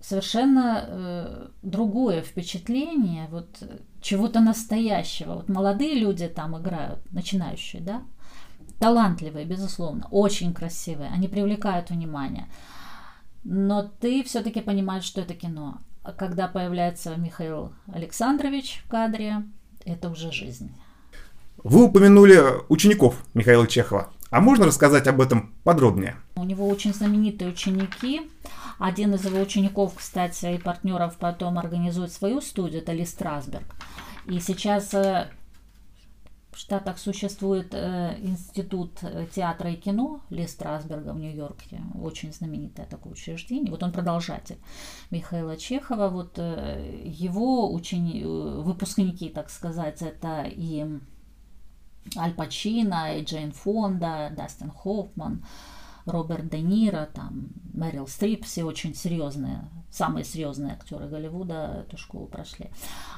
совершенно 0.00 1.50
другое 1.62 2.22
впечатление, 2.22 3.28
вот 3.30 3.62
чего-то 4.00 4.40
настоящего. 4.40 5.34
Вот 5.34 5.48
молодые 5.48 5.94
люди 5.94 6.28
там 6.28 6.58
играют, 6.60 7.00
начинающие, 7.12 7.80
да, 7.82 8.02
талантливые, 8.78 9.46
безусловно, 9.46 10.06
очень 10.10 10.52
красивые, 10.52 11.10
они 11.10 11.28
привлекают 11.28 11.90
внимание 11.90 12.46
но 13.44 13.90
ты 14.00 14.22
все-таки 14.22 14.60
понимаешь, 14.60 15.04
что 15.04 15.20
это 15.20 15.34
кино. 15.34 15.78
А 16.02 16.12
когда 16.12 16.48
появляется 16.48 17.16
Михаил 17.16 17.72
Александрович 17.92 18.82
в 18.84 18.88
кадре, 18.88 19.44
это 19.84 20.10
уже 20.10 20.32
жизнь. 20.32 20.72
Вы 21.62 21.84
упомянули 21.84 22.40
учеников 22.68 23.24
Михаила 23.34 23.66
Чехова. 23.66 24.10
А 24.30 24.40
можно 24.40 24.66
рассказать 24.66 25.06
об 25.06 25.20
этом 25.20 25.54
подробнее? 25.64 26.16
У 26.34 26.44
него 26.44 26.66
очень 26.68 26.94
знаменитые 26.94 27.50
ученики. 27.50 28.22
Один 28.82 29.14
из 29.14 29.24
его 29.24 29.38
учеников, 29.38 29.94
кстати, 29.94 30.56
и 30.56 30.58
партнеров 30.58 31.16
потом 31.16 31.56
организует 31.56 32.10
свою 32.10 32.40
студию, 32.40 32.82
это 32.82 32.90
Ли 32.90 33.04
Страсберг. 33.04 33.76
И 34.26 34.40
сейчас 34.40 34.92
э, 34.92 35.30
в 36.50 36.58
Штатах 36.58 36.98
существует 36.98 37.68
э, 37.74 38.16
институт 38.20 38.98
э, 39.02 39.28
театра 39.32 39.70
и 39.70 39.76
кино 39.76 40.20
Ли 40.30 40.48
Страсберга 40.48 41.12
в 41.12 41.20
Нью-Йорке, 41.20 41.80
очень 41.94 42.32
знаменитое 42.32 42.86
такое 42.86 43.12
учреждение. 43.12 43.70
Вот 43.70 43.84
он 43.84 43.92
продолжатель 43.92 44.58
Михаила 45.12 45.56
Чехова. 45.56 46.08
Вот 46.08 46.32
э, 46.38 47.04
его 47.04 47.72
учени... 47.72 48.22
Э, 48.24 48.62
выпускники, 48.62 49.28
так 49.28 49.48
сказать, 49.50 50.02
это 50.02 50.42
и 50.50 50.84
Аль 52.16 52.34
Пачино, 52.34 53.16
и 53.16 53.22
Джейн 53.22 53.52
Фонда, 53.52 54.32
Дастин 54.36 54.72
Хоффман, 54.72 55.44
Роберт 56.06 56.48
Де 56.48 56.60
Ниро, 56.60 57.08
там, 57.12 57.48
Мэрил 57.72 58.06
Стрип, 58.06 58.44
все 58.44 58.64
очень 58.64 58.94
серьезные 58.94 59.68
самые 59.92 60.24
серьезные 60.24 60.72
актеры 60.72 61.06
Голливуда 61.06 61.84
эту 61.86 61.98
школу 61.98 62.26
прошли. 62.26 62.70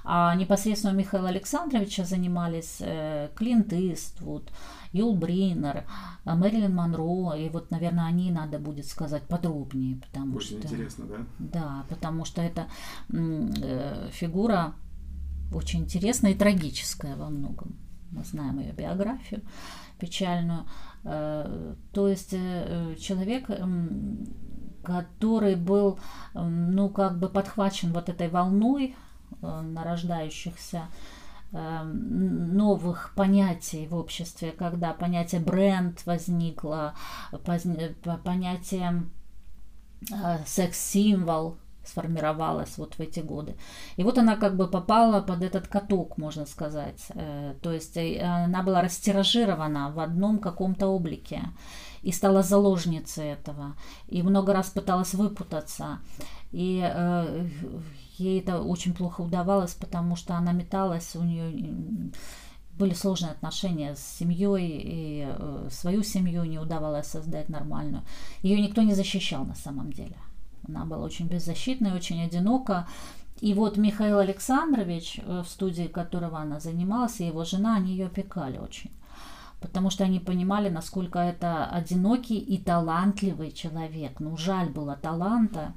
А 0.05 0.35
непосредственно 0.35 0.93
у 0.93 0.97
Михаила 0.97 1.29
Александровича 1.29 2.05
занимались 2.05 2.79
э, 2.81 3.31
Клинт 3.37 3.73
Иствуд, 3.73 4.51
Юл 4.93 5.15
Бринер, 5.15 5.85
Мэрилин 6.25 6.75
Монро, 6.75 7.35
и 7.37 7.49
вот, 7.49 7.71
наверное, 7.71 8.07
они 8.07 8.31
надо 8.33 8.59
будет 8.59 8.87
сказать 8.87 9.23
подробнее, 9.23 10.01
потому 10.01 10.37
Очень 10.37 10.59
что... 10.59 10.69
интересно, 10.69 11.05
да? 11.07 11.17
Да, 11.39 11.87
потому 11.89 12.25
что 12.25 12.43
это 12.43 12.67
э, 13.13 14.09
фигура 14.11 14.75
очень 15.53 15.81
интересная 15.81 16.33
и 16.33 16.35
трагическая 16.35 17.15
во 17.15 17.29
многом. 17.29 17.77
Мы 18.11 18.25
знаем 18.25 18.59
ее 18.59 18.73
биографию 18.73 19.43
печальную. 19.99 20.67
То 21.05 22.09
есть 22.09 22.33
э, 22.33 22.97
человек 22.99 23.51
который 24.83 25.55
был, 25.55 25.99
ну, 26.35 26.91
как 26.91 27.19
бы 27.19 27.31
подхвачен 27.31 27.93
вот 27.93 28.11
этой 28.11 28.29
волной 28.29 28.95
э, 29.41 29.61
нарождающихся 29.63 30.89
э, 31.53 31.83
новых 31.83 33.15
понятий 33.17 33.87
в 33.87 33.95
обществе, 33.95 34.53
когда 34.53 34.93
понятие 34.93 35.41
бренд 35.41 36.05
возникло, 36.05 36.95
понятие 38.25 39.05
секс-символ 40.45 41.57
сформировалась 41.85 42.79
вот 42.79 42.95
в 42.95 43.01
эти 43.01 43.21
годы. 43.21 43.57
И 43.97 44.05
вот 44.05 44.19
она 44.19 44.37
как 44.37 44.57
бы 44.57 44.67
попала 44.67 45.21
под 45.21 45.43
этот 45.43 45.69
каток, 45.69 46.19
можно 46.19 46.47
сказать. 46.47 47.01
Э, 47.11 47.55
то 47.63 47.73
есть 47.73 47.97
э, 47.97 48.21
она 48.21 48.63
была 48.63 48.83
растиражирована 48.83 49.91
в 49.91 50.01
одном 50.01 50.39
каком-то 50.39 50.89
облике 50.89 51.43
и 52.03 52.13
стала 52.13 52.43
заложницей 52.43 53.29
этого. 53.29 53.77
И 54.09 54.23
много 54.23 54.53
раз 54.53 54.71
пыталась 54.71 55.15
выпутаться. 55.15 55.99
И 56.53 56.81
э, 56.83 57.49
ей 58.19 58.41
это 58.41 58.61
очень 58.61 58.95
плохо 58.95 59.23
удавалось, 59.23 59.75
потому 59.75 60.17
что 60.17 60.35
она 60.35 60.53
металась, 60.53 61.17
у 61.17 61.23
нее 61.23 62.13
были 62.79 62.93
сложные 62.93 63.31
отношения 63.31 63.95
с 63.95 64.19
семьей, 64.19 64.81
и 64.85 65.29
свою 65.71 66.03
семью 66.03 66.43
не 66.45 66.59
удавалось 66.59 67.07
создать 67.07 67.49
нормальную. 67.49 68.03
Ее 68.43 68.61
никто 68.61 68.83
не 68.83 68.95
защищал 68.95 69.45
на 69.45 69.55
самом 69.55 69.93
деле. 69.93 70.17
Она 70.69 70.85
была 70.85 71.05
очень 71.05 71.29
беззащитной, 71.29 71.93
очень 71.93 72.23
одинока. 72.23 72.87
И 73.41 73.55
вот 73.55 73.77
Михаил 73.77 74.19
Александрович, 74.19 75.21
э, 75.23 75.43
в 75.43 75.49
студии 75.49 75.89
которого 75.89 76.39
она 76.39 76.61
занималась, 76.61 77.21
и 77.21 77.27
его 77.27 77.45
жена, 77.45 77.77
они 77.77 77.93
ее 77.93 78.07
опекали 78.07 78.59
очень. 78.59 78.91
Потому 79.61 79.91
что 79.91 80.05
они 80.05 80.21
понимали, 80.21 80.69
насколько 80.69 81.19
это 81.19 81.67
одинокий 81.67 82.39
и 82.39 82.59
талантливый 82.59 83.51
человек. 83.53 84.21
Ну, 84.21 84.37
жаль 84.37 84.69
было 84.69 84.97
таланта. 84.97 85.73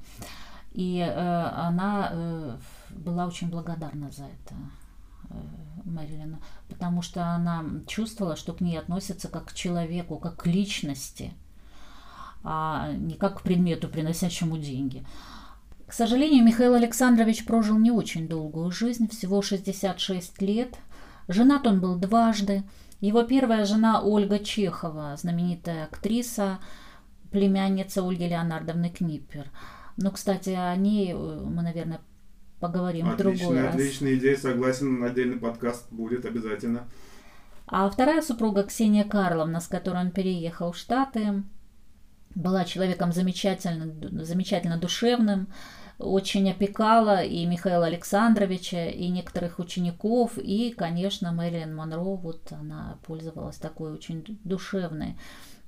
И 0.73 0.99
э, 0.99 1.67
она 1.67 2.09
э, 2.11 2.57
была 2.89 3.25
очень 3.25 3.49
благодарна 3.49 4.11
за 4.11 4.25
это. 4.25 4.55
Э, 5.29 5.35
Мэрилина, 5.85 6.39
потому 6.69 7.01
что 7.01 7.25
она 7.25 7.63
чувствовала, 7.87 8.35
что 8.35 8.53
к 8.53 8.61
ней 8.61 8.77
относятся 8.77 9.29
как 9.29 9.45
к 9.45 9.53
человеку, 9.53 10.17
как 10.17 10.43
к 10.43 10.47
личности– 10.47 11.33
а 12.43 12.91
не 12.93 13.15
как 13.15 13.39
к 13.39 13.41
предмету, 13.41 13.87
приносящему 13.87 14.57
деньги. 14.57 15.05
К 15.87 15.93
сожалению, 15.93 16.43
Михаил 16.43 16.73
Александрович 16.73 17.45
прожил 17.45 17.77
не 17.77 17.91
очень 17.91 18.27
долгую 18.27 18.71
жизнь, 18.71 19.07
всего 19.09 19.41
66 19.41 20.41
лет. 20.41 20.75
Женат 21.27 21.65
он 21.65 21.79
был 21.79 21.95
дважды. 21.95 22.63
Его 22.99 23.23
первая 23.23 23.63
жена 23.65 24.01
Ольга 24.01 24.39
Чехова, 24.39 25.15
знаменитая 25.17 25.85
актриса, 25.85 26.59
племянница 27.31 28.01
Ольги 28.01 28.27
Леонардовны 28.27 28.89
Книппер. 28.89 29.49
Ну, 29.97 30.11
кстати, 30.11 30.49
о 30.49 30.75
ней 30.75 31.13
э, 31.13 31.15
мы, 31.15 31.61
наверное, 31.61 32.01
поговорим 32.59 33.09
отличная, 33.09 33.33
в 33.33 33.37
другой 33.37 33.61
раз. 33.63 33.75
Отличная 33.75 34.15
идея, 34.15 34.37
согласен, 34.37 35.03
отдельный 35.03 35.37
подкаст 35.37 35.87
будет 35.91 36.25
обязательно. 36.25 36.87
А 37.67 37.89
вторая 37.89 38.21
супруга 38.21 38.63
Ксения 38.63 39.03
Карловна, 39.03 39.59
с 39.59 39.67
которой 39.67 40.01
он 40.05 40.11
переехал 40.11 40.71
в 40.71 40.77
Штаты, 40.77 41.43
была 42.37 42.65
человеком 42.65 43.11
замечательно, 43.11 44.23
замечательно 44.23 44.77
душевным, 44.77 45.47
очень 45.97 46.49
опекала 46.51 47.23
и 47.23 47.45
Михаила 47.47 47.87
Александровича, 47.87 48.85
и 48.85 49.07
некоторых 49.07 49.57
учеников, 49.57 50.37
и, 50.37 50.69
конечно, 50.69 51.31
Мэрилин 51.31 51.75
Монро, 51.75 52.15
вот 52.15 52.51
она 52.51 52.99
пользовалась 53.07 53.57
такой 53.57 53.91
очень 53.93 54.39
душевной 54.43 55.17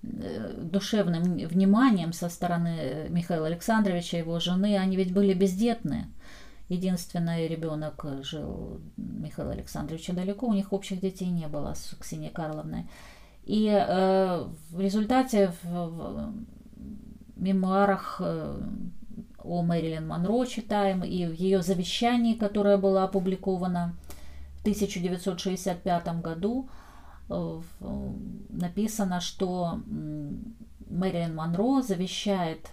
э, 0.04 0.54
душевным 0.62 1.38
вниманием 1.38 2.14
со 2.14 2.30
стороны 2.30 3.08
Михаила 3.10 3.48
Александровича, 3.48 4.18
его 4.18 4.40
жены, 4.40 4.78
они 4.78 4.96
ведь 4.96 5.12
были 5.12 5.34
бездетные. 5.34 6.08
Единственный 6.68 7.48
ребенок 7.48 8.06
жил 8.22 8.80
Михаила 8.96 9.54
Александровича 9.54 10.14
далеко, 10.14 10.46
у 10.46 10.54
них 10.54 10.72
общих 10.72 11.02
детей 11.02 11.30
не 11.30 11.48
было 11.48 11.74
с 11.74 11.96
Ксенией 12.00 12.32
Карловной. 12.32 12.88
И 13.44 13.68
э, 13.68 14.46
в 14.70 14.80
результате 14.80 15.52
в, 15.64 15.72
в 15.72 16.34
мемуарах 17.39 18.17
э, 18.19 18.62
о 19.43 19.62
Мэрилин 19.62 20.08
Монро 20.08 20.46
читаем, 20.46 21.03
и 21.03 21.25
в 21.25 21.34
ее 21.34 21.62
завещании, 21.62 22.34
которое 22.34 22.77
было 22.77 23.03
опубликовано 23.03 23.96
в 24.58 24.62
1965 24.62 26.21
году, 26.21 26.69
э, 27.30 27.62
написано, 28.49 29.21
что 29.21 29.80
Мэрилин 30.89 31.36
Монро 31.36 31.82
завещает 31.82 32.69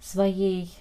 своей 0.00 0.72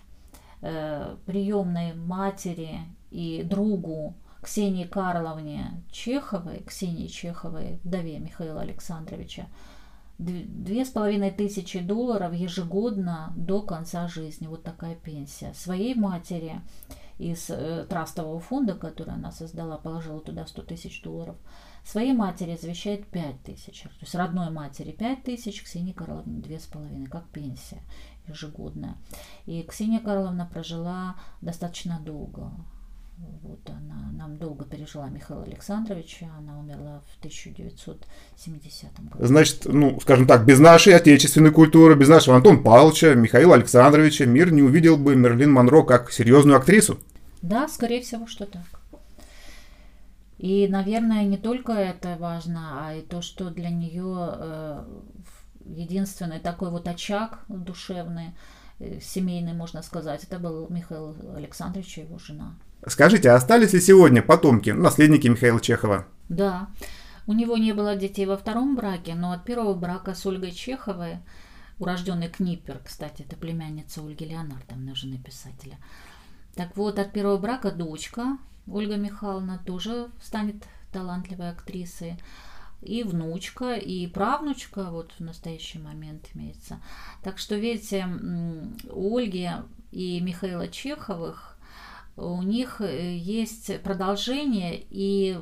э, 0.62 1.16
приемной 1.26 1.94
матери 1.94 2.82
и 3.12 3.44
другу 3.44 4.16
Ксении 4.42 4.86
Карловне 4.86 5.84
Чеховой, 5.92 6.62
Ксении 6.68 7.08
Чеховой, 7.08 7.80
вдове 7.84 8.20
Михаила 8.20 8.62
Александровича, 8.62 9.48
две 10.18 10.86
с 10.86 10.90
половиной 10.90 11.32
тысячи 11.32 11.80
долларов 11.80 12.34
ежегодно 12.34 13.34
до 13.36 13.62
конца 13.62 14.08
жизни. 14.08 14.48
Вот 14.48 14.64
такая 14.64 14.96
пенсия. 14.96 15.54
Своей 15.54 15.96
матери 15.96 16.62
из 17.18 17.50
э, 17.50 17.86
трастового 17.90 18.40
фонда, 18.40 18.76
который 18.76 19.14
она 19.14 19.32
создала, 19.32 19.78
положила 19.78 20.20
туда 20.20 20.46
100 20.46 20.62
тысяч 20.64 21.02
долларов. 21.02 21.38
Своей 21.86 22.14
матери 22.14 22.58
завещает 22.58 23.08
5 23.08 23.44
тысяч. 23.44 23.84
То 23.84 23.90
есть 24.02 24.16
родной 24.16 24.50
матери 24.50 24.92
5 24.92 25.24
тысяч, 25.24 25.64
Ксении 25.64 25.94
Карловне 25.94 26.40
2,5, 26.40 27.08
как 27.08 27.28
пенсия 27.30 27.82
ежегодная. 28.28 28.98
И 29.46 29.62
Ксения 29.64 30.00
Карловна 30.00 30.46
прожила 30.46 31.16
достаточно 31.42 32.00
долго. 32.00 32.52
Вот 33.18 33.70
она 33.70 34.12
нам 34.12 34.38
долго 34.38 34.66
пережила 34.66 35.08
Михаила 35.08 35.44
Александровича, 35.44 36.28
она 36.38 36.60
умерла 36.60 37.02
в 37.08 37.18
1970 37.20 39.00
году. 39.10 39.26
Значит, 39.26 39.66
ну, 39.66 40.00
скажем 40.02 40.28
так, 40.28 40.46
без 40.46 40.60
нашей 40.60 40.96
отечественной 40.96 41.52
культуры, 41.52 41.96
без 41.96 42.10
нашего 42.10 42.36
Антона 42.36 42.62
Павловича, 42.62 43.14
Михаила 43.14 43.56
Александровича 43.56 44.26
мир 44.26 44.52
не 44.52 44.62
увидел 44.62 44.98
бы 44.98 45.16
Мерлин 45.16 45.52
Монро 45.52 45.84
как 45.84 46.12
серьезную 46.12 46.58
актрису. 46.58 47.00
Да, 47.42 47.68
скорее 47.68 48.02
всего, 48.02 48.28
что 48.28 48.46
так. 48.46 48.64
И, 50.38 50.68
наверное, 50.68 51.24
не 51.24 51.38
только 51.38 51.72
это 51.72 52.18
важно, 52.20 52.88
а 52.88 52.96
и 52.96 53.02
то, 53.02 53.22
что 53.22 53.50
для 53.50 53.70
нее 53.70 54.36
э, 54.38 54.84
единственный 55.66 56.40
такой 56.40 56.72
вот 56.72 56.88
очаг 56.88 57.40
душевный, 57.48 58.36
семейный, 59.02 59.54
можно 59.54 59.82
сказать, 59.82 60.24
это 60.24 60.40
был 60.40 60.68
Михаил 60.70 61.16
Александрович 61.36 61.98
и 61.98 62.02
его 62.02 62.20
жена. 62.20 62.56
Скажите, 62.88 63.32
а 63.32 63.36
остались 63.36 63.74
ли 63.74 63.82
сегодня 63.82 64.22
потомки, 64.22 64.70
наследники 64.70 65.28
Михаила 65.28 65.60
Чехова? 65.60 66.06
Да. 66.30 66.70
У 67.28 67.34
него 67.34 67.58
не 67.58 67.74
было 67.74 67.96
детей 67.96 68.26
во 68.26 68.38
втором 68.38 68.76
браке, 68.76 69.16
но 69.16 69.32
от 69.32 69.46
первого 69.46 69.74
брака 69.74 70.14
с 70.14 70.26
Ольгой 70.26 70.52
Чеховой, 70.52 71.18
урожденный 71.80 72.30
Книпер, 72.30 72.80
кстати, 72.86 73.24
это 73.24 73.36
племянница 73.36 74.02
Ольги 74.02 74.26
Леонардовны, 74.26 74.94
жены 74.94 75.18
писателя. 75.18 75.78
Так 76.56 76.78
вот, 76.78 77.00
от 77.00 77.12
первого 77.12 77.38
брака 77.38 77.72
дочка 77.72 78.38
Ольга 78.68 78.96
Михайловна 78.96 79.60
тоже 79.66 80.10
станет 80.22 80.64
талантливой 80.92 81.50
актрисой. 81.50 82.20
И 82.86 83.04
внучка, 83.04 83.76
и 83.76 84.08
правнучка 84.08 84.92
вот 84.92 85.12
в 85.18 85.20
настоящий 85.20 85.80
момент 85.80 86.30
имеется. 86.34 86.80
Так 87.24 87.38
что, 87.38 87.56
видите, 87.56 88.08
у 88.92 89.18
Ольги 89.18 89.50
и 89.92 90.20
Михаила 90.20 90.68
Чеховых 90.68 91.56
у 92.18 92.42
них 92.42 92.82
э, 92.82 93.18
есть 93.18 93.82
продолжение, 93.82 94.86
и 94.90 95.40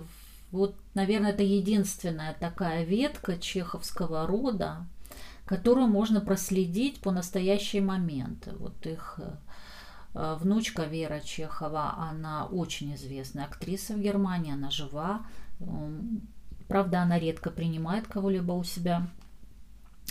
вот, 0.51 0.75
наверное, 0.93 1.31
это 1.31 1.43
единственная 1.43 2.33
такая 2.33 2.83
ветка 2.83 3.37
чеховского 3.37 4.27
рода, 4.27 4.85
которую 5.45 5.87
можно 5.87 6.21
проследить 6.21 7.01
по 7.01 7.11
настоящий 7.11 7.81
момент. 7.81 8.47
Вот 8.59 8.85
их 8.85 9.19
э, 9.19 9.35
э, 10.15 10.37
внучка 10.39 10.83
Вера 10.83 11.19
Чехова, 11.19 11.95
она 11.97 12.45
очень 12.45 12.95
известная 12.95 13.45
актриса 13.45 13.93
в 13.93 13.99
Германии, 13.99 14.53
она 14.53 14.69
жива. 14.71 15.25
Правда, 16.67 17.01
она 17.01 17.19
редко 17.19 17.51
принимает 17.51 18.07
кого-либо 18.07 18.53
у 18.53 18.63
себя 18.63 19.07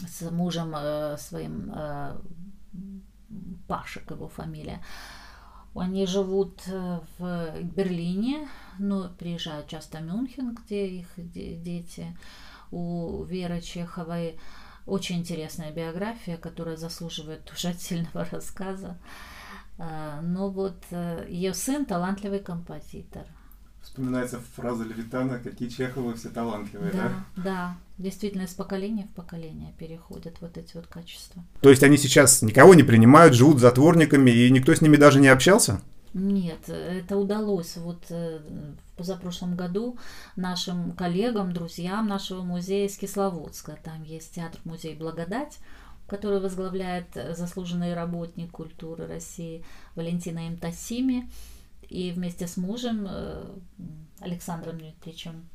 с 0.07 0.31
мужем 0.31 0.75
своим 1.19 1.73
Пашек 3.67 4.11
его 4.11 4.29
фамилия. 4.29 4.83
Они 5.75 6.07
живут 6.07 6.61
э, 6.67 7.01
в 7.19 7.63
Берлине, 7.63 8.47
но 8.79 9.09
приезжают 9.09 9.69
часто 9.69 9.99
в 9.99 10.03
Мюнхен, 10.03 10.55
где 10.55 10.87
их 10.87 11.09
дети. 11.17 12.17
У 12.71 13.25
Веры 13.25 13.61
Чеховой 13.63 14.39
очень 14.85 15.21
интересная 15.21 15.73
биография, 15.73 16.37
которая 16.37 16.77
заслуживает 16.77 17.51
уже 17.51 17.69
отдельного 17.69 18.27
рассказа. 18.31 18.99
Э, 19.79 20.21
но 20.21 20.51
вот 20.51 20.85
э, 20.91 21.27
ее 21.31 21.55
сын 21.55 21.87
талантливый 21.87 22.41
композитор– 22.41 23.25
Вспоминается 23.93 24.41
фраза 24.57 24.85
Левитана, 24.85 25.39
какие 25.39 25.69
Чеховы 25.69 26.15
все 26.15 26.31
талантливые, 26.31 26.93
да? 26.93 27.13
Да, 27.37 27.43
да. 27.45 27.77
Действительно, 27.99 28.45
из 28.45 28.55
поколения 28.55 29.07
в 29.13 29.15
поколение 29.15 29.75
переходят 29.79 30.39
вот 30.41 30.57
эти 30.57 30.75
вот 30.75 30.87
качества. 30.87 31.45
То 31.61 31.69
есть 31.69 31.83
они 31.83 31.99
сейчас 31.99 32.41
никого 32.41 32.73
не 32.73 32.85
принимают, 32.85 33.35
живут 33.35 33.61
затворниками, 33.61 34.31
и 34.31 34.51
никто 34.51 34.75
с 34.75 34.81
ними 34.81 34.97
даже 34.97 35.21
не 35.21 35.29
общался? 35.29 35.83
Нет, 36.15 36.71
это 36.71 37.19
удалось. 37.19 37.77
Вот 37.77 38.07
э, 38.09 38.41
в 38.95 38.97
позапрошлом 38.97 39.57
году 39.57 39.99
нашим 40.37 40.93
коллегам, 40.93 41.53
друзьям 41.53 42.07
нашего 42.07 42.41
музея 42.43 42.89
из 42.89 42.97
Кисловодска, 42.97 43.77
там 43.85 44.05
есть 44.05 44.35
театр-музей 44.35 44.95
«Благодать», 44.95 45.59
которую 46.07 46.41
возглавляет 46.41 47.09
заслуженный 47.37 47.93
работник 47.93 48.53
культуры 48.53 49.07
России 49.07 49.63
Валентина 49.97 50.49
Имтасими, 50.49 51.29
и 51.93 52.11
вместе 52.13 52.47
с 52.47 52.57
мужем 52.57 53.09
Александром 54.21 54.79
Дмитриевичем 54.79 55.49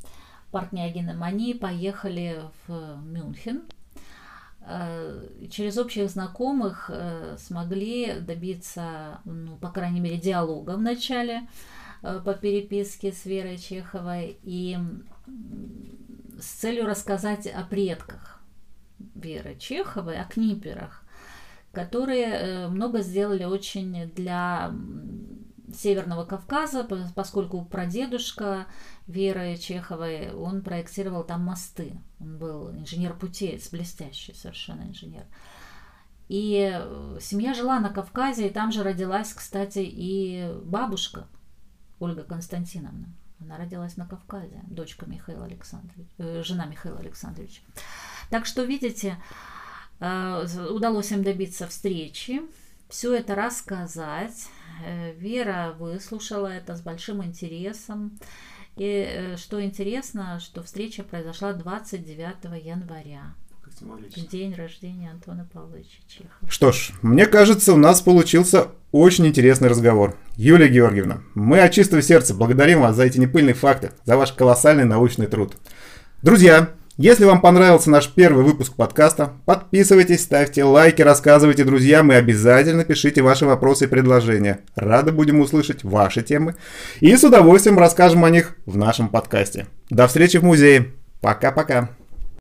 Портнягиным 0.51 1.23
они 1.23 1.53
поехали 1.53 2.41
в 2.67 3.01
Мюнхен. 3.03 3.63
Э, 4.69 5.27
через 5.49 5.77
общих 5.77 6.09
знакомых 6.09 6.89
э, 6.93 7.37
смогли 7.37 8.19
добиться, 8.19 9.21
ну, 9.23 9.55
по 9.57 9.69
крайней 9.69 10.01
мере, 10.01 10.17
диалога 10.17 10.71
в 10.71 10.81
начале 10.81 11.47
э, 12.01 12.21
по 12.23 12.33
переписке 12.33 13.13
с 13.13 13.25
Верой 13.25 13.57
Чеховой 13.57 14.37
и 14.43 14.77
с 16.37 16.45
целью 16.45 16.85
рассказать 16.85 17.47
о 17.47 17.63
предках 17.63 18.41
Веры 19.15 19.55
Чеховой, 19.57 20.19
о 20.19 20.25
книперах, 20.25 21.03
которые 21.71 22.67
много 22.67 23.01
сделали 23.01 23.45
очень 23.45 24.11
для 24.15 24.73
Северного 25.73 26.25
Кавказа, 26.25 26.87
поскольку 27.15 27.65
прадедушка 27.65 28.67
Веры 29.05 29.57
Чеховой, 29.57 30.31
он 30.33 30.61
проектировал 30.61 31.23
там 31.23 31.41
мосты. 31.43 31.99
Он 32.19 32.37
был 32.37 32.71
инженер-путеец, 32.71 33.69
блестящий 33.69 34.33
совершенно 34.33 34.83
инженер. 34.83 35.25
И 36.29 36.71
э, 36.73 37.19
семья 37.21 37.53
жила 37.53 37.79
на 37.79 37.89
Кавказе, 37.89 38.47
и 38.47 38.49
там 38.49 38.71
же 38.71 38.83
родилась, 38.83 39.33
кстати, 39.33 39.79
и 39.79 40.53
бабушка 40.63 41.27
Ольга 41.99 42.23
Константиновна. 42.23 43.13
Она 43.39 43.57
родилась 43.57 43.97
на 43.97 44.05
Кавказе, 44.07 44.61
дочка 44.67 45.05
Михаила 45.05 45.45
Александровича, 45.45 46.09
э, 46.17 46.43
жена 46.43 46.65
Михаила 46.65 46.99
Александровича. 46.99 47.61
Так 48.29 48.45
что, 48.45 48.63
видите, 48.63 49.17
э, 49.99 50.47
удалось 50.69 51.11
им 51.11 51.23
добиться 51.23 51.67
встречи, 51.67 52.41
все 52.89 53.13
это 53.15 53.35
рассказать. 53.35 54.47
Э, 54.85 55.13
Вера 55.13 55.75
выслушала 55.77 56.47
это 56.47 56.75
с 56.75 56.81
большим 56.81 57.23
интересом. 57.23 58.17
И 58.75 58.83
э, 58.85 59.37
что 59.37 59.63
интересно, 59.63 60.39
что 60.39 60.63
встреча 60.63 61.03
произошла 61.03 61.53
29 61.53 62.63
января. 62.63 63.33
В 63.79 64.27
день 64.27 64.55
рождения 64.55 65.11
Антона 65.11 65.47
Павловича 65.53 65.99
Чехова. 66.07 66.49
Что 66.49 66.71
ж, 66.71 66.91
мне 67.03 67.27
кажется, 67.27 67.73
у 67.73 67.77
нас 67.77 68.01
получился 68.01 68.69
очень 68.91 69.27
интересный 69.27 69.67
разговор. 69.67 70.15
Юлия 70.35 70.67
Георгиевна, 70.67 71.21
мы 71.35 71.59
от 71.59 71.73
чистого 71.73 72.01
сердца 72.01 72.33
благодарим 72.33 72.81
вас 72.81 72.95
за 72.95 73.03
эти 73.03 73.19
непыльные 73.19 73.53
факты, 73.53 73.91
за 74.05 74.17
ваш 74.17 74.31
колоссальный 74.31 74.85
научный 74.85 75.27
труд. 75.27 75.57
Друзья, 76.23 76.71
если 76.97 77.25
вам 77.25 77.41
понравился 77.41 77.91
наш 77.91 78.09
первый 78.09 78.43
выпуск 78.43 78.73
подкаста, 78.73 79.33
подписывайтесь, 79.45 80.23
ставьте 80.23 80.63
лайки, 80.63 81.03
рассказывайте 81.03 81.63
друзьям 81.63 82.11
и 82.11 82.15
обязательно 82.15 82.85
пишите 82.85 83.21
ваши 83.21 83.45
вопросы 83.45 83.85
и 83.85 83.87
предложения. 83.87 84.61
Рады 84.75 85.11
будем 85.11 85.39
услышать 85.39 85.83
ваши 85.83 86.23
темы 86.23 86.55
и 86.99 87.15
с 87.15 87.23
удовольствием 87.23 87.77
расскажем 87.77 88.25
о 88.25 88.31
них 88.31 88.55
в 88.65 88.77
нашем 88.77 89.09
подкасте. 89.09 89.67
До 89.91 90.07
встречи 90.07 90.37
в 90.37 90.43
музее. 90.43 90.93
Пока-пока. 91.21 91.89